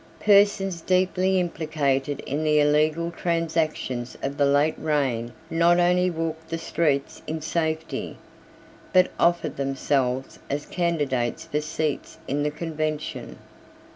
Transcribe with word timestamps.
Persons 0.21 0.81
deeply 0.81 1.39
implicated 1.39 2.21
in 2.21 2.43
the 2.43 2.59
illegal 2.59 3.11
transactions 3.11 4.17
of 4.23 4.35
the 4.35 4.47
late 4.47 4.73
reign 4.79 5.31
not 5.47 5.79
only 5.79 6.09
walked 6.09 6.49
the 6.49 6.57
streets 6.57 7.21
in 7.27 7.39
safety, 7.39 8.17
but 8.93 9.11
offered 9.19 9.57
themselves 9.57 10.39
as 10.49 10.65
candidates 10.65 11.45
for 11.45 11.61
seats 11.61 12.17
in 12.27 12.41
the 12.41 12.49
Convention. 12.49 13.37